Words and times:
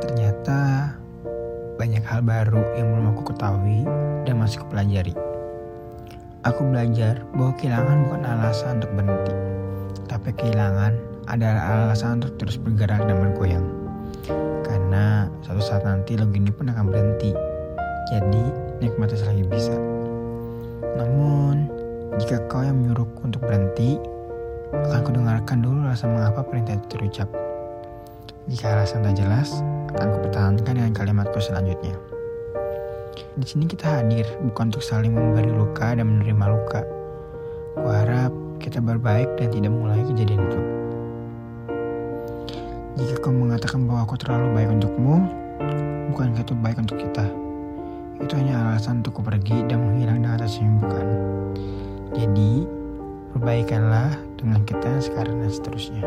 Ternyata 0.00 0.92
banyak 1.76 2.04
hal 2.04 2.20
baru 2.24 2.62
yang 2.76 2.92
belum 2.92 3.12
aku 3.12 3.32
ketahui 3.32 3.84
dan 4.24 4.40
masih 4.40 4.64
kupelajari. 4.64 5.14
Aku 6.46 6.62
belajar 6.62 7.26
bahwa 7.34 7.52
kehilangan 7.58 7.96
bukan 8.06 8.22
alasan 8.22 8.78
untuk 8.78 8.92
berhenti, 8.94 9.34
tapi 10.06 10.30
kehilangan 10.30 10.94
adalah 11.26 11.90
alasan 11.90 12.22
untuk 12.22 12.38
terus 12.38 12.56
bergerak 12.56 13.02
dan 13.02 13.18
bergoyang. 13.18 13.66
Karena 14.62 15.26
suatu 15.42 15.62
saat 15.62 15.82
nanti 15.82 16.14
lagu 16.14 16.30
ini 16.38 16.54
pun 16.54 16.70
akan 16.70 16.86
berhenti, 16.86 17.34
jadi 18.14 18.44
nikmati 18.78 19.18
selagi 19.18 19.44
bisa. 19.50 19.74
Namun, 20.94 21.66
jika 22.22 22.46
kau 22.46 22.62
yang 22.62 22.78
menyuruhku 22.78 23.26
untuk 23.26 23.42
berhenti, 23.42 23.98
akan 24.70 25.02
kudengarkan 25.02 25.58
dulu 25.60 25.82
rasa 25.82 26.06
mengapa 26.06 26.46
perintah 26.46 26.78
itu 26.78 26.86
terucap. 26.94 27.45
Jika 28.46 28.78
alasan 28.78 29.02
tak 29.02 29.18
jelas, 29.18 29.58
akan 29.90 30.06
kupertahankan 30.14 30.78
dengan 30.78 30.94
kalimatku 30.94 31.42
selanjutnya. 31.42 31.98
Di 33.34 33.42
sini 33.42 33.66
kita 33.66 33.90
hadir 33.90 34.22
bukan 34.38 34.70
untuk 34.70 34.86
saling 34.86 35.10
memberi 35.10 35.50
luka 35.50 35.98
dan 35.98 36.06
menerima 36.06 36.54
luka. 36.54 36.86
Kuharap 37.74 38.30
kita 38.62 38.78
berbaik 38.78 39.26
dan 39.34 39.50
tidak 39.50 39.74
mengulangi 39.74 40.06
kejadian 40.14 40.46
itu. 40.46 40.60
Jika 43.02 43.18
kau 43.18 43.34
mengatakan 43.34 43.82
bahwa 43.82 44.06
aku 44.06 44.14
terlalu 44.14 44.46
baik 44.54 44.68
untukmu, 44.78 45.16
bukan 46.14 46.38
itu 46.38 46.54
baik 46.54 46.78
untuk 46.78 47.02
kita. 47.02 47.26
Itu 48.22 48.32
hanya 48.38 48.62
alasan 48.62 49.02
untuk 49.02 49.26
pergi 49.26 49.66
dan 49.66 49.82
menghilang 49.82 50.22
dengan 50.22 50.38
atas 50.38 50.62
bukan. 50.62 51.06
Jadi, 52.14 52.62
perbaikanlah 53.34 54.14
dengan 54.38 54.62
kita 54.62 55.02
sekarang 55.02 55.42
dan 55.42 55.50
seterusnya. 55.50 56.06